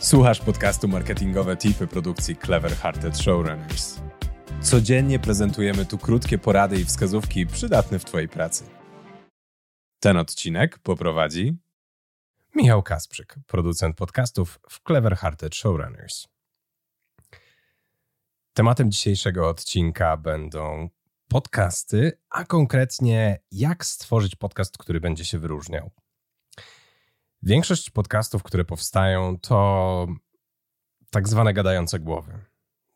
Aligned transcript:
Słuchasz 0.00 0.40
podcastu 0.40 0.88
Marketingowe 0.88 1.56
Tipy 1.56 1.86
produkcji 1.86 2.36
Clever 2.36 2.72
Hearted 2.76 3.18
Showrunners. 3.18 4.00
Codziennie 4.60 5.18
prezentujemy 5.18 5.86
tu 5.86 5.98
krótkie 5.98 6.38
porady 6.38 6.80
i 6.80 6.84
wskazówki 6.84 7.46
przydatne 7.46 7.98
w 7.98 8.04
Twojej 8.04 8.28
pracy. 8.28 8.64
Ten 10.00 10.16
odcinek 10.16 10.78
poprowadzi 10.78 11.56
Michał 12.54 12.82
Kasprzyk, 12.82 13.36
producent 13.46 13.96
podcastów 13.96 14.58
w 14.70 14.80
Clever 14.86 15.16
Hearted 15.16 15.54
Showrunners. 15.54 16.28
Tematem 18.52 18.90
dzisiejszego 18.90 19.48
odcinka 19.48 20.16
będą 20.16 20.88
podcasty, 21.28 22.18
a 22.30 22.44
konkretnie 22.44 23.38
jak 23.52 23.84
stworzyć 23.86 24.36
podcast, 24.36 24.78
który 24.78 25.00
będzie 25.00 25.24
się 25.24 25.38
wyróżniał. 25.38 25.90
Większość 27.46 27.90
podcastów, 27.90 28.42
które 28.42 28.64
powstają, 28.64 29.38
to 29.38 30.06
tak 31.10 31.28
zwane 31.28 31.54
gadające 31.54 32.00
głowy. 32.00 32.44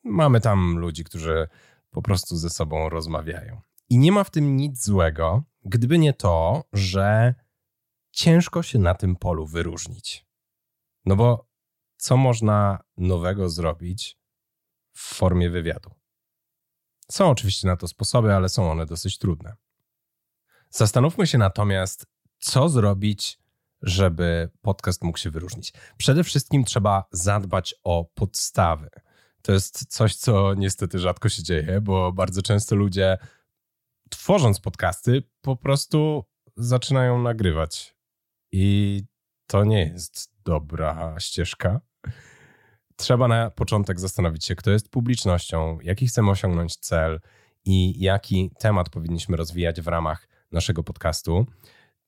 Mamy 0.05 0.41
tam 0.41 0.79
ludzi, 0.79 1.05
którzy 1.05 1.49
po 1.91 2.03
prostu 2.03 2.37
ze 2.37 2.51
sobą 2.51 2.89
rozmawiają. 2.89 3.61
I 3.89 3.99
nie 3.99 4.13
ma 4.13 4.25
w 4.25 4.31
tym 4.31 4.57
nic 4.57 4.85
złego, 4.85 5.43
gdyby 5.65 5.99
nie 5.99 6.13
to, 6.13 6.65
że 6.73 7.35
ciężko 8.11 8.63
się 8.63 8.79
na 8.79 8.95
tym 8.95 9.17
polu 9.17 9.47
wyróżnić. 9.47 10.27
No 11.05 11.17
bo 11.17 11.49
co 11.97 12.17
można 12.17 12.79
nowego 12.97 13.51
zrobić 13.51 14.19
w 14.93 15.15
formie 15.15 15.51
wywiadu? 15.51 15.91
Są 17.11 17.31
oczywiście 17.31 17.67
na 17.67 17.77
to 17.77 17.89
sposoby, 17.89 18.35
ale 18.35 18.49
są 18.49 18.71
one 18.71 18.87
dosyć 18.87 19.19
trudne. 19.19 19.57
Zastanówmy 20.71 21.27
się 21.27 21.39
natomiast, 21.39 22.07
co 22.39 22.69
zrobić 22.69 23.41
żeby 23.83 24.51
podcast 24.63 25.05
mógł 25.05 25.19
się 25.19 25.31
wyróżnić. 25.31 25.73
Przede 25.97 26.25
wszystkim 26.25 26.65
trzeba 26.65 27.05
zadbać 27.13 27.75
o 27.85 28.05
podstawy. 28.15 28.91
To 29.43 29.53
jest 29.53 29.87
coś, 29.87 30.17
co 30.17 30.55
niestety 30.55 30.99
rzadko 30.99 31.29
się 31.29 31.43
dzieje, 31.43 31.81
bo 31.81 32.13
bardzo 32.13 32.43
często 32.43 32.77
ludzie, 32.77 33.19
tworząc 34.11 34.61
podcasty, 34.61 35.23
po 35.41 35.57
prostu 35.57 36.25
zaczynają 36.57 37.23
nagrywać. 37.23 37.97
I 38.53 39.03
to 39.47 39.65
nie 39.65 39.81
jest 39.83 40.33
dobra 40.45 41.17
ścieżka. 41.21 41.81
Trzeba 42.97 43.29
na 43.29 43.51
początek 43.51 44.01
zastanowić 44.01 44.45
się, 44.45 44.55
kto 44.55 44.71
jest 44.71 44.89
publicznością, 44.89 45.79
jaki 45.83 46.07
chcemy 46.07 46.31
osiągnąć 46.31 46.77
cel 46.77 47.21
i 47.65 48.01
jaki 48.01 48.51
temat 48.59 48.91
powinniśmy 48.91 49.37
rozwijać 49.37 49.81
w 49.81 49.89
ramach 49.89 50.29
naszego 50.53 50.83
podcastu. 50.83 51.47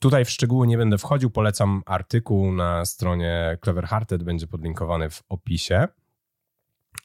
Tutaj 0.02 0.24
w 0.24 0.30
szczegóły 0.30 0.66
nie 0.66 0.78
będę 0.78 0.98
wchodził, 0.98 1.30
polecam 1.30 1.82
artykuł 1.86 2.52
na 2.52 2.84
stronie 2.84 3.58
Clever 3.64 3.86
Hearted, 3.86 4.22
będzie 4.22 4.46
podlinkowany 4.46 5.10
w 5.10 5.22
opisie 5.28 5.88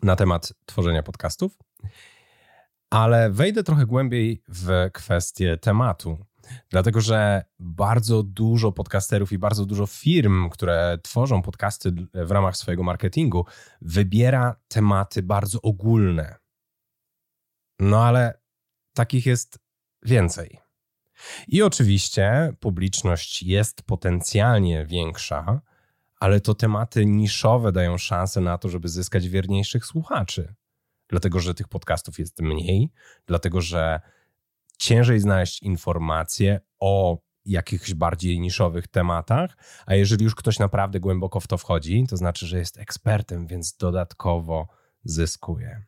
na 0.03 0.15
temat 0.15 0.53
tworzenia 0.65 1.03
podcastów. 1.03 1.57
Ale 2.89 3.29
wejdę 3.29 3.63
trochę 3.63 3.85
głębiej 3.85 4.43
w 4.47 4.89
kwestię 4.93 5.57
tematu, 5.57 6.25
dlatego 6.69 7.01
że 7.01 7.45
bardzo 7.59 8.23
dużo 8.23 8.71
podcasterów 8.71 9.31
i 9.31 9.37
bardzo 9.37 9.65
dużo 9.65 9.85
firm, 9.85 10.49
które 10.49 10.97
tworzą 11.03 11.41
podcasty 11.41 11.91
w 12.13 12.31
ramach 12.31 12.57
swojego 12.57 12.83
marketingu, 12.83 13.45
wybiera 13.81 14.55
tematy 14.67 15.23
bardzo 15.23 15.61
ogólne. 15.61 16.35
No 17.79 18.05
ale 18.05 18.41
takich 18.93 19.25
jest 19.25 19.59
więcej. 20.05 20.66
I 21.47 21.61
oczywiście 21.61 22.53
publiczność 22.59 23.43
jest 23.43 23.83
potencjalnie 23.83 24.85
większa, 24.85 25.61
ale 26.19 26.41
to 26.41 26.55
tematy 26.55 27.05
niszowe 27.05 27.71
dają 27.71 27.97
szansę 27.97 28.41
na 28.41 28.57
to, 28.57 28.69
żeby 28.69 28.89
zyskać 28.89 29.29
wierniejszych 29.29 29.85
słuchaczy. 29.85 30.53
Dlatego, 31.09 31.39
że 31.39 31.53
tych 31.53 31.67
podcastów 31.67 32.19
jest 32.19 32.41
mniej, 32.41 32.89
dlatego, 33.25 33.61
że 33.61 33.99
ciężej 34.77 35.19
znaleźć 35.19 35.63
informacje 35.63 36.59
o 36.79 37.17
jakichś 37.45 37.93
bardziej 37.93 38.39
niszowych 38.39 38.87
tematach, 38.87 39.57
a 39.85 39.95
jeżeli 39.95 40.23
już 40.23 40.35
ktoś 40.35 40.59
naprawdę 40.59 40.99
głęboko 40.99 41.39
w 41.39 41.47
to 41.47 41.57
wchodzi, 41.57 42.05
to 42.09 42.17
znaczy, 42.17 42.47
że 42.47 42.57
jest 42.57 42.77
ekspertem, 42.77 43.47
więc 43.47 43.77
dodatkowo 43.77 44.67
zyskuje. 45.03 45.83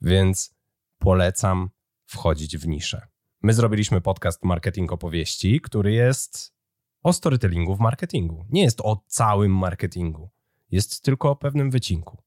Więc 0.00 0.54
polecam 0.98 1.70
wchodzić 2.06 2.58
w 2.58 2.66
niszę. 2.66 3.11
My 3.44 3.54
zrobiliśmy 3.54 4.00
podcast 4.00 4.44
Marketing 4.44 4.92
Opowieści, 4.92 5.60
który 5.60 5.92
jest 5.92 6.54
o 7.02 7.12
storytellingu 7.12 7.76
w 7.76 7.80
marketingu. 7.80 8.46
Nie 8.50 8.62
jest 8.62 8.80
o 8.80 9.04
całym 9.06 9.56
marketingu. 9.56 10.30
Jest 10.70 11.02
tylko 11.02 11.30
o 11.30 11.36
pewnym 11.36 11.70
wycinku. 11.70 12.22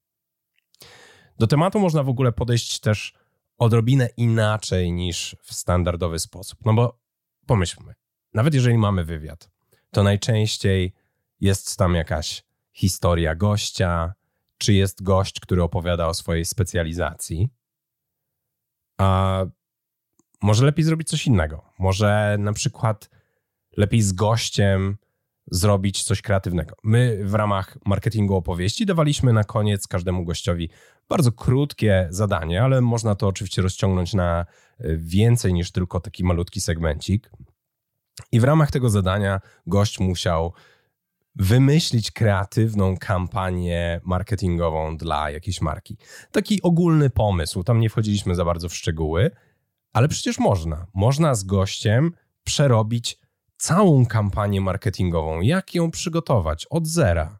Do 1.39 1.47
tematu 1.47 1.79
można 1.79 2.03
w 2.03 2.09
ogóle 2.09 2.31
podejść 2.31 2.79
też 2.79 3.13
odrobinę 3.57 4.09
inaczej 4.17 4.91
niż 4.91 5.35
w 5.41 5.53
standardowy 5.53 6.19
sposób. 6.19 6.59
No 6.65 6.73
bo 6.73 6.99
pomyślmy, 7.45 7.93
nawet 8.33 8.53
jeżeli 8.53 8.77
mamy 8.77 9.03
wywiad, 9.03 9.49
to 9.91 10.03
najczęściej 10.03 10.93
jest 11.39 11.77
tam 11.77 11.95
jakaś 11.95 12.43
historia 12.71 13.35
gościa, 13.35 14.13
czy 14.57 14.73
jest 14.73 15.03
gość, 15.03 15.39
który 15.39 15.63
opowiada 15.63 16.07
o 16.07 16.13
swojej 16.13 16.45
specjalizacji. 16.45 17.49
A 18.97 19.45
może 20.41 20.65
lepiej 20.65 20.85
zrobić 20.85 21.07
coś 21.07 21.27
innego. 21.27 21.65
Może 21.79 22.37
na 22.39 22.53
przykład 22.53 23.09
lepiej 23.77 24.01
z 24.01 24.13
gościem 24.13 24.97
zrobić 25.51 26.03
coś 26.03 26.21
kreatywnego. 26.21 26.75
My 26.83 27.19
w 27.23 27.33
ramach 27.33 27.77
marketingu 27.85 28.35
opowieści 28.35 28.85
dawaliśmy 28.85 29.33
na 29.33 29.43
koniec 29.43 29.87
każdemu 29.87 30.25
gościowi 30.25 30.69
bardzo 31.09 31.31
krótkie 31.31 32.07
zadanie, 32.09 32.63
ale 32.63 32.81
można 32.81 33.15
to 33.15 33.27
oczywiście 33.27 33.61
rozciągnąć 33.61 34.13
na 34.13 34.45
e, 34.79 34.97
więcej 34.97 35.53
niż 35.53 35.71
tylko 35.71 35.99
taki 35.99 36.23
malutki 36.23 36.61
segmencik. 36.61 37.31
I 38.31 38.39
w 38.39 38.43
ramach 38.43 38.71
tego 38.71 38.89
zadania 38.89 39.41
gość 39.67 39.99
musiał 39.99 40.53
wymyślić 41.35 42.11
kreatywną 42.11 42.97
kampanię 42.97 44.01
marketingową 44.03 44.97
dla 44.97 45.29
jakiejś 45.29 45.61
marki. 45.61 45.97
Taki 46.31 46.61
ogólny 46.61 47.09
pomysł, 47.09 47.63
tam 47.63 47.79
nie 47.79 47.89
wchodziliśmy 47.89 48.35
za 48.35 48.45
bardzo 48.45 48.69
w 48.69 48.75
szczegóły, 48.75 49.31
ale 49.95 50.07
przecież 50.07 50.39
można. 50.39 50.87
Można 50.93 51.35
z 51.35 51.43
gościem 51.43 52.11
przerobić 52.43 53.19
całą 53.57 54.05
kampanię 54.05 54.61
marketingową. 54.61 55.41
Jak 55.41 55.75
ją 55.75 55.91
przygotować 55.91 56.65
od 56.69 56.87
zera? 56.87 57.39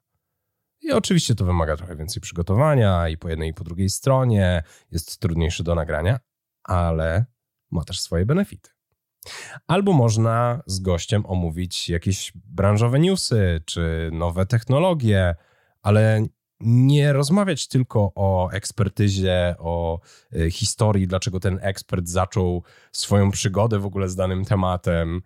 I 0.82 0.92
oczywiście 0.92 1.36
to 1.36 1.46
wymaga 1.46 1.78
trochę 1.78 1.96
więcej 1.96 2.22
przygotowania 2.22 3.10
i 3.10 3.18
po 3.18 3.30
jednej 3.30 3.50
i 3.50 3.54
po 3.54 3.64
drugiej 3.64 3.90
stronie. 3.90 4.64
Jest 4.92 5.20
trudniejsze 5.20 5.64
do 5.64 5.76
nagrania, 5.76 6.20
ale 6.64 7.26
ma 7.72 7.84
też 7.84 8.00
swoje 8.02 8.26
benefity. 8.26 8.70
Albo 9.68 9.94
można 9.94 10.64
z 10.66 10.80
gościem 10.80 11.26
omówić 11.26 11.90
jakieś 11.90 12.32
branżowe 12.36 13.00
newsy 13.00 13.62
czy 13.66 14.10
nowe 14.14 14.46
technologie, 14.46 15.36
ale 15.82 16.26
nie 16.60 17.14
rozmawiać 17.14 17.68
tylko 17.68 18.12
o 18.16 18.50
ekspertyzie, 18.52 19.56
o 19.60 20.00
y, 20.36 20.52
historii, 20.52 21.08
dlaczego 21.08 21.40
ten 21.40 21.60
ekspert 21.62 22.08
zaczął 22.08 22.64
swoją 22.92 23.32
przygodę 23.32 23.80
w 23.80 23.86
ogóle 23.86 24.10
z 24.10 24.16
danym 24.16 24.46
tematem. 24.46 25.22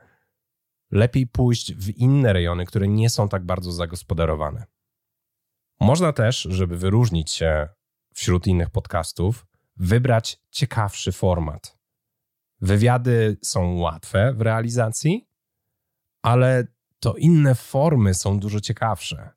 Lepiej 0.91 1.27
pójść 1.27 1.73
w 1.73 1.89
inne 1.89 2.33
rejony, 2.33 2.65
które 2.65 2.87
nie 2.87 3.09
są 3.09 3.29
tak 3.29 3.45
bardzo 3.45 3.71
zagospodarowane. 3.71 4.65
Można 5.79 6.13
też, 6.13 6.41
żeby 6.41 6.77
wyróżnić 6.77 7.31
się 7.31 7.67
wśród 8.13 8.47
innych 8.47 8.69
podcastów, 8.69 9.45
wybrać 9.77 10.41
ciekawszy 10.51 11.11
format. 11.11 11.79
Wywiady 12.61 13.37
są 13.43 13.77
łatwe 13.77 14.33
w 14.33 14.41
realizacji, 14.41 15.27
ale 16.21 16.67
to 16.99 17.15
inne 17.15 17.55
formy 17.55 18.13
są 18.13 18.39
dużo 18.39 18.59
ciekawsze. 18.59 19.29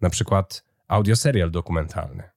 Na 0.00 0.10
przykład 0.10 0.65
audioserial 0.88 1.50
dokumentalny. 1.50 2.30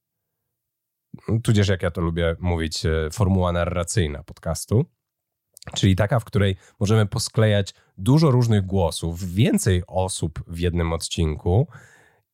Tudzież, 1.44 1.68
jak 1.68 1.84
ja 1.84 1.92
to 1.92 2.02
lubię 2.02 2.36
mówić, 2.40 2.86
e, 2.86 3.10
formuła 3.12 3.52
narracyjna 3.52 4.24
podcastu, 4.24 4.86
czyli 5.76 5.96
taka, 5.96 6.20
w 6.20 6.26
której 6.26 6.56
możemy 6.80 7.06
posklejać 7.06 7.74
dużo 7.98 8.32
różnych 8.32 8.66
głosów, 8.66 9.34
więcej 9.34 9.84
osób 9.88 10.44
w 10.48 10.60
jednym 10.60 10.94
odcinku 10.94 11.68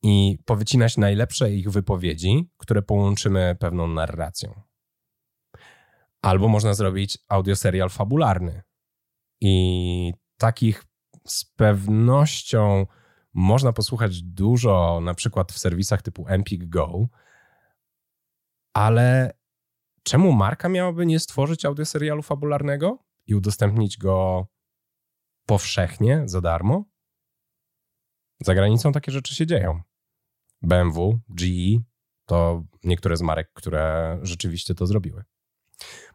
i 0.04 0.38
powycinać 0.46 0.98
najlepsze 0.98 1.52
ich 1.52 1.70
wypowiedzi, 1.70 2.50
które 2.58 2.82
połączymy 2.82 3.56
pewną 3.60 3.88
narracją. 3.88 4.62
Albo 6.22 6.48
można 6.48 6.74
zrobić 6.74 7.18
audioserial 7.28 7.90
fabularny. 7.90 8.62
I 9.42 10.14
takich 10.38 10.84
z 11.28 11.46
pewnością 11.46 12.86
można 13.36 13.74
posłuchać 13.74 14.22
dużo, 14.22 15.00
na 15.02 15.14
przykład 15.14 15.52
w 15.52 15.60
serwisach 15.60 16.02
typu 16.02 16.26
Empik 16.28 16.66
Go, 16.66 17.08
ale 18.74 19.38
czemu 20.04 20.32
marka 20.32 20.70
miałaby 20.70 21.06
nie 21.06 21.20
stworzyć 21.20 21.66
audioserialu 21.66 22.22
fabularnego 22.22 23.00
i 23.28 23.36
udostępnić 23.36 23.98
go 23.98 24.48
powszechnie, 25.46 26.24
za 26.26 26.42
darmo? 26.42 26.86
Za 28.42 28.56
granicą 28.56 28.92
takie 28.92 29.12
rzeczy 29.12 29.36
się 29.36 29.48
dzieją. 29.48 29.82
BMW, 30.62 31.20
GE 31.30 31.84
to 32.26 32.64
niektóre 32.84 33.18
z 33.18 33.22
marek, 33.22 33.52
które 33.54 34.18
rzeczywiście 34.22 34.76
to 34.76 34.86
zrobiły. 34.86 35.24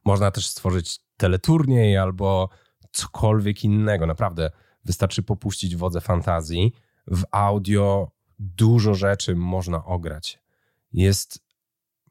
Można 0.04 0.30
też 0.30 0.48
stworzyć 0.48 0.98
teleturniej 1.16 1.96
albo 1.96 2.48
cokolwiek 2.92 3.64
innego. 3.64 4.06
Naprawdę 4.06 4.50
wystarczy 4.84 5.22
popuścić 5.22 5.76
wodze 5.76 6.00
fantazji. 6.00 6.72
W 7.10 7.22
audio 7.30 8.10
dużo 8.38 8.94
rzeczy 8.94 9.36
można 9.36 9.84
ograć. 9.84 10.38
Jest 10.92 11.44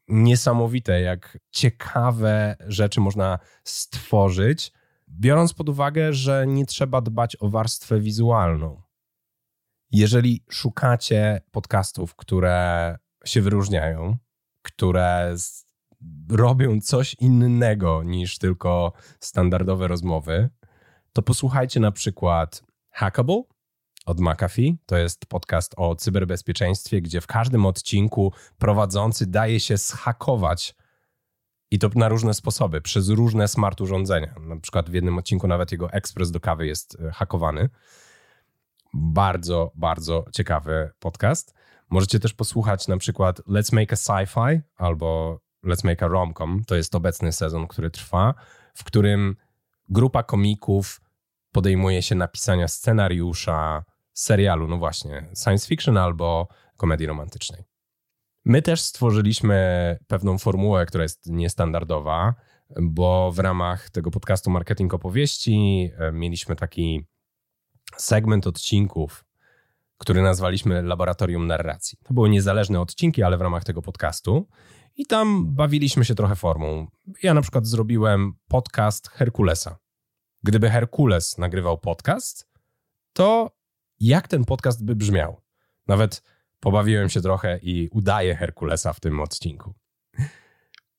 niesamowite, 0.07 1.01
jak 1.01 1.38
ciekawe 1.51 2.56
rzeczy 2.68 3.01
można 3.01 3.40
stworzyć, 3.63 4.72
biorąc 5.10 5.54
pod 5.54 5.69
uwagę, 5.69 6.13
że 6.13 6.48
nie 6.48 6.66
trzeba 6.66 7.01
dbać 7.01 7.38
o 7.40 7.50
warstwę 7.50 8.00
wizualną. 8.00 8.81
Jeżeli 9.92 10.44
szukacie 10.50 11.42
podcastów, 11.51 12.16
które 12.16 12.98
się 13.25 13.42
wyróżniają, 13.42 14.18
które 14.62 15.36
robią 16.30 16.81
coś 16.81 17.16
innego 17.19 18.04
niż 18.04 18.38
tylko 18.38 18.94
standardowe 19.19 19.88
rozmowy, 19.88 20.50
to 21.13 21.22
posłuchajcie 21.22 21.80
na 21.80 21.92
przykład 21.92 22.63
Hackable 22.92 23.44
od 24.10 24.20
McAfee. 24.20 24.78
To 24.86 24.98
jest 24.98 25.26
podcast 25.26 25.74
o 25.78 25.96
cyberbezpieczeństwie, 25.96 27.02
gdzie 27.02 27.22
w 27.22 27.28
każdym 27.28 27.66
odcinku 27.66 28.34
prowadzący 28.58 29.28
daje 29.28 29.60
się 29.60 29.78
zhakować 29.78 30.76
i 31.72 31.80
to 31.80 31.90
na 31.96 32.10
różne 32.10 32.34
sposoby, 32.34 32.82
przez 32.82 33.10
różne 33.10 33.48
smart 33.48 33.82
urządzenia. 33.82 34.36
Na 34.40 34.60
przykład 34.60 34.90
w 34.90 34.94
jednym 34.94 35.18
odcinku 35.18 35.48
nawet 35.48 35.72
jego 35.72 35.92
ekspres 35.92 36.32
do 36.32 36.40
kawy 36.40 36.68
jest 36.68 36.98
e, 37.02 37.12
hakowany. 37.12 37.70
Bardzo, 38.94 39.72
bardzo 39.76 40.26
ciekawy 40.34 40.92
podcast. 41.00 41.54
Możecie 41.90 42.20
też 42.20 42.34
posłuchać 42.34 42.88
na 42.88 42.98
przykład 42.98 43.40
Let's 43.40 43.74
Make 43.74 43.94
a 43.94 43.96
Sci-Fi 43.96 44.62
albo 44.78 45.40
Let's 45.66 45.86
Make 45.86 46.04
a 46.04 46.08
Romcom. 46.08 46.64
To 46.68 46.76
jest 46.76 46.96
obecny 46.96 47.32
sezon, 47.32 47.68
który 47.68 47.92
trwa, 47.92 48.34
w 48.74 48.84
którym 48.84 49.36
grupa 49.90 50.24
komików 50.24 51.02
podejmuje 51.52 52.02
się 52.02 52.16
napisania 52.16 52.68
scenariusza 52.68 53.84
serialu, 54.19 54.68
no 54.68 54.77
właśnie, 54.77 55.30
science 55.44 55.68
fiction 55.68 55.98
albo 55.98 56.48
komedii 56.77 57.07
romantycznej. 57.07 57.63
My 58.45 58.62
też 58.62 58.81
stworzyliśmy 58.81 59.98
pewną 60.07 60.38
formułę, 60.38 60.86
która 60.86 61.04
jest 61.04 61.25
niestandardowa, 61.25 62.36
bo 62.81 63.31
w 63.31 63.39
ramach 63.39 63.89
tego 63.89 64.12
podcastu 64.12 64.50
Marketing 64.50 64.94
Opowieści 64.94 65.89
e, 65.98 66.12
mieliśmy 66.12 66.56
taki 66.56 67.06
segment 67.98 68.48
odcinków, 68.48 69.25
który 69.98 70.22
nazwaliśmy 70.22 70.81
Laboratorium 70.83 71.48
Narracji. 71.48 71.98
To 72.04 72.13
były 72.13 72.30
niezależne 72.30 72.81
odcinki, 72.81 73.24
ale 73.24 73.38
w 73.38 73.42
ramach 73.42 73.63
tego 73.63 73.81
podcastu. 73.81 74.48
I 74.95 75.06
tam 75.06 75.56
bawiliśmy 75.56 76.06
się 76.06 76.15
trochę 76.15 76.36
formą. 76.36 76.88
Ja 77.24 77.33
na 77.33 77.42
przykład 77.42 77.68
zrobiłem 77.68 78.33
podcast 78.48 79.10
Herkulesa. 79.10 79.77
Gdyby 80.44 80.69
Herkules 80.69 81.38
nagrywał 81.38 81.77
podcast, 81.77 82.48
to 83.13 83.59
jak 84.00 84.28
ten 84.28 84.46
podcast 84.46 84.86
by 84.86 84.96
brzmiał? 84.96 85.42
Nawet 85.88 86.24
pobawiłem 86.60 87.10
się 87.10 87.22
trochę 87.22 87.60
i 87.62 87.90
udaję 87.92 88.36
Herkulesa 88.36 88.94
w 88.94 89.00
tym 89.00 89.19
odcinku. 89.19 89.74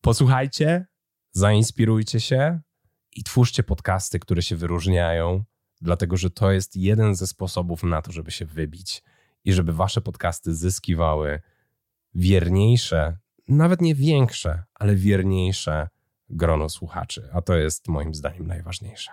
Posłuchajcie, 0.01 0.87
zainspirujcie 1.33 2.21
się 2.21 2.61
i 3.17 3.25
twórzcie 3.25 3.63
podcasty, 3.63 4.19
które 4.19 4.43
się 4.43 4.57
wyróżniają, 4.57 5.45
dlatego 5.81 6.17
że 6.17 6.31
to 6.31 6.51
jest 6.51 6.77
jeden 6.77 7.15
ze 7.15 7.27
sposobów 7.27 7.83
na 7.83 8.03
to, 8.03 8.13
żeby 8.13 8.31
się 8.31 8.47
wybić 8.47 9.03
i 9.45 9.53
żeby 9.53 9.73
wasze 9.73 10.01
podcasty 10.01 10.55
zyskiwały 10.55 11.41
wierniejsze, 12.15 13.19
nawet 13.49 13.81
nie 13.81 13.95
większe, 13.95 14.63
ale 14.75 14.95
wierniejsze 14.95 15.89
grono 16.29 16.69
słuchaczy, 16.69 17.29
a 17.33 17.43
to 17.43 17.57
jest 17.57 17.89
moim 17.89 18.15
zdaniem 18.15 18.47
najważniejsze. 18.47 19.11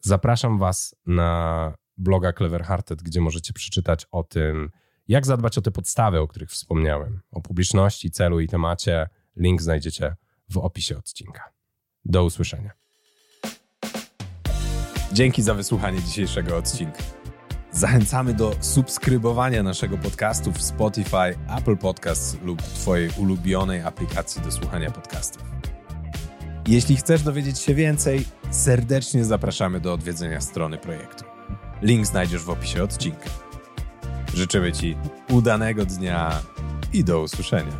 Zapraszam 0.00 0.58
Was 0.58 0.96
na 1.06 1.74
bloga 1.96 2.32
Clever 2.32 2.62
Hearted, 2.64 3.02
gdzie 3.02 3.20
możecie 3.20 3.52
przeczytać 3.52 4.06
o 4.10 4.24
tym, 4.24 4.70
jak 5.08 5.26
zadbać 5.26 5.58
o 5.58 5.62
te 5.62 5.70
podstawy, 5.70 6.20
o 6.20 6.28
których 6.28 6.50
wspomniałem, 6.50 7.20
o 7.30 7.40
publiczności, 7.40 8.10
celu 8.10 8.40
i 8.40 8.48
temacie. 8.48 9.08
Link 9.36 9.62
znajdziecie 9.62 10.16
w 10.50 10.58
opisie 10.58 10.98
odcinka. 10.98 11.52
Do 12.04 12.24
usłyszenia. 12.24 12.70
Dzięki 15.12 15.42
za 15.42 15.54
wysłuchanie 15.54 16.02
dzisiejszego 16.02 16.56
odcinka. 16.56 17.02
Zachęcamy 17.70 18.34
do 18.34 18.54
subskrybowania 18.60 19.62
naszego 19.62 19.98
podcastu 19.98 20.52
w 20.52 20.62
Spotify, 20.62 21.38
Apple 21.58 21.76
Podcasts 21.76 22.42
lub 22.42 22.62
Twojej 22.62 23.10
ulubionej 23.18 23.82
aplikacji 23.82 24.42
do 24.42 24.50
słuchania 24.50 24.90
podcastów. 24.90 25.42
Jeśli 26.66 26.96
chcesz 26.96 27.22
dowiedzieć 27.22 27.58
się 27.58 27.74
więcej, 27.74 28.24
serdecznie 28.50 29.24
zapraszamy 29.24 29.80
do 29.80 29.92
odwiedzenia 29.92 30.40
strony 30.40 30.78
projektu. 30.78 31.31
Link 31.82 32.06
znajdziesz 32.06 32.42
w 32.42 32.50
opisie 32.50 32.82
odcinka. 32.82 33.30
Życzymy 34.34 34.72
Ci 34.72 34.96
udanego 35.30 35.86
dnia 35.86 36.32
i 36.92 37.04
do 37.04 37.20
usłyszenia. 37.20 37.72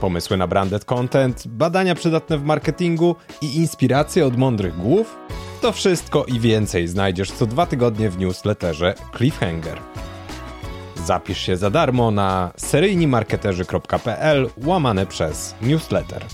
Pomysły 0.00 0.36
na 0.36 0.46
branded 0.46 0.84
content, 0.84 1.48
badania 1.48 1.94
przydatne 1.94 2.38
w 2.38 2.44
marketingu 2.44 3.16
i 3.40 3.56
inspiracje 3.56 4.26
od 4.26 4.36
mądrych 4.36 4.76
głów? 4.76 5.16
To 5.60 5.72
wszystko 5.72 6.24
i 6.24 6.40
więcej 6.40 6.88
znajdziesz 6.88 7.30
co 7.30 7.46
dwa 7.46 7.66
tygodnie 7.66 8.10
w 8.10 8.18
newsletterze 8.18 8.94
Cliffhanger. 9.16 9.78
Zapisz 11.04 11.38
się 11.38 11.56
za 11.56 11.70
darmo 11.70 12.10
na 12.10 12.52
seryjnimarketerzy.pl 12.56 14.50
łamane 14.56 15.06
przez 15.06 15.54
newsletter. 15.62 16.24